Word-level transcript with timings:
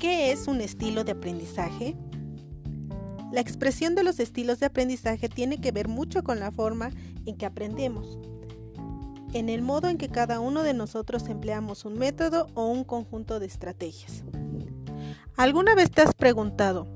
¿Qué 0.00 0.32
es 0.32 0.48
un 0.48 0.62
estilo 0.62 1.04
de 1.04 1.12
aprendizaje? 1.12 1.94
La 3.32 3.42
expresión 3.42 3.94
de 3.94 4.02
los 4.02 4.18
estilos 4.18 4.58
de 4.58 4.64
aprendizaje 4.64 5.28
tiene 5.28 5.60
que 5.60 5.72
ver 5.72 5.88
mucho 5.88 6.24
con 6.24 6.40
la 6.40 6.50
forma 6.50 6.88
en 7.26 7.36
que 7.36 7.44
aprendemos, 7.44 8.18
en 9.34 9.50
el 9.50 9.60
modo 9.60 9.88
en 9.88 9.98
que 9.98 10.08
cada 10.08 10.40
uno 10.40 10.62
de 10.62 10.72
nosotros 10.72 11.28
empleamos 11.28 11.84
un 11.84 11.98
método 11.98 12.46
o 12.54 12.64
un 12.64 12.82
conjunto 12.82 13.40
de 13.40 13.46
estrategias. 13.46 14.24
¿Alguna 15.36 15.74
vez 15.74 15.90
te 15.90 16.00
has 16.00 16.14
preguntado, 16.14 16.86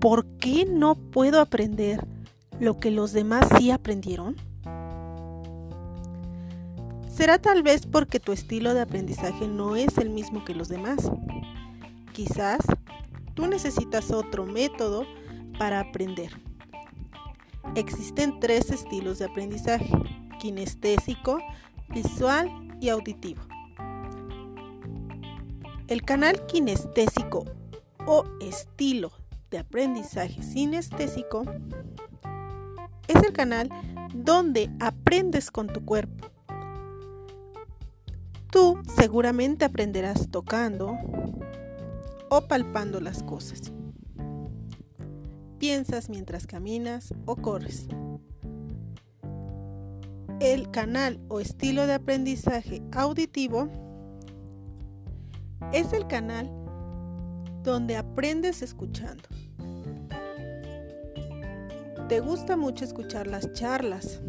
¿por 0.00 0.24
qué 0.38 0.64
no 0.64 0.94
puedo 0.94 1.42
aprender 1.42 2.06
lo 2.58 2.78
que 2.78 2.90
los 2.90 3.12
demás 3.12 3.46
sí 3.58 3.70
aprendieron? 3.70 4.34
Será 7.14 7.38
tal 7.38 7.62
vez 7.62 7.86
porque 7.86 8.18
tu 8.18 8.32
estilo 8.32 8.72
de 8.72 8.80
aprendizaje 8.80 9.46
no 9.46 9.76
es 9.76 9.98
el 9.98 10.08
mismo 10.08 10.42
que 10.46 10.54
los 10.54 10.68
demás. 10.68 11.10
Quizás 12.18 12.58
tú 13.34 13.46
necesitas 13.46 14.10
otro 14.10 14.44
método 14.44 15.06
para 15.56 15.78
aprender. 15.78 16.32
Existen 17.76 18.40
tres 18.40 18.72
estilos 18.72 19.20
de 19.20 19.26
aprendizaje, 19.26 19.88
kinestésico, 20.40 21.38
visual 21.90 22.50
y 22.80 22.88
auditivo. 22.88 23.42
El 25.86 26.02
canal 26.02 26.44
kinestésico 26.46 27.44
o 28.04 28.24
estilo 28.40 29.12
de 29.52 29.58
aprendizaje 29.58 30.42
sinestésico 30.42 31.44
es 33.06 33.22
el 33.22 33.32
canal 33.32 33.68
donde 34.12 34.68
aprendes 34.80 35.52
con 35.52 35.68
tu 35.68 35.84
cuerpo. 35.84 36.26
Tú 38.50 38.82
seguramente 38.96 39.64
aprenderás 39.64 40.28
tocando 40.32 40.98
o 42.30 42.42
palpando 42.42 43.00
las 43.00 43.22
cosas 43.22 43.72
piensas 45.58 46.08
mientras 46.08 46.46
caminas 46.46 47.12
o 47.26 47.36
corres. 47.36 47.88
El 50.40 50.70
canal 50.70 51.20
o 51.28 51.40
estilo 51.40 51.86
de 51.86 51.94
aprendizaje 51.94 52.82
auditivo 52.92 53.68
es 55.72 55.92
el 55.92 56.06
canal 56.06 56.48
donde 57.64 57.96
aprendes 57.96 58.62
escuchando. 58.62 59.24
Te 62.08 62.20
gusta 62.20 62.56
mucho 62.56 62.84
escuchar 62.84 63.26
las 63.26 63.52
charlas. 63.52 64.22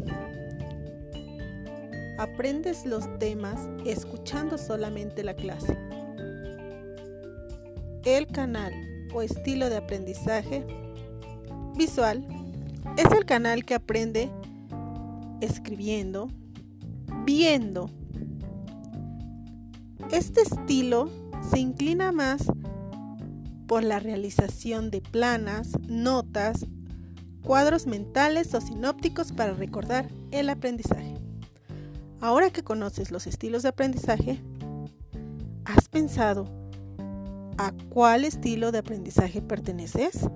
Aprendes 2.18 2.84
los 2.84 3.18
temas 3.18 3.68
escuchando 3.86 4.58
solamente 4.58 5.22
la 5.22 5.34
clase. 5.34 5.78
El 8.10 8.26
canal 8.26 8.72
o 9.14 9.22
estilo 9.22 9.68
de 9.68 9.76
aprendizaje 9.76 10.66
visual 11.76 12.26
es 12.96 13.04
el 13.12 13.24
canal 13.24 13.64
que 13.64 13.74
aprende 13.74 14.32
escribiendo, 15.40 16.28
viendo. 17.24 17.88
Este 20.10 20.40
estilo 20.40 21.08
se 21.52 21.60
inclina 21.60 22.10
más 22.10 22.50
por 23.68 23.84
la 23.84 24.00
realización 24.00 24.90
de 24.90 25.02
planas, 25.02 25.78
notas, 25.86 26.66
cuadros 27.44 27.86
mentales 27.86 28.52
o 28.54 28.60
sinópticos 28.60 29.30
para 29.30 29.54
recordar 29.54 30.08
el 30.32 30.50
aprendizaje. 30.50 31.14
Ahora 32.20 32.50
que 32.50 32.64
conoces 32.64 33.12
los 33.12 33.28
estilos 33.28 33.62
de 33.62 33.68
aprendizaje, 33.68 34.42
¿has 35.64 35.88
pensado 35.88 36.59
a 37.60 37.74
cuál 37.90 38.24
estilo 38.24 38.72
de 38.72 38.78
aprendizaje 38.78 39.42
perteneces? 39.42 40.26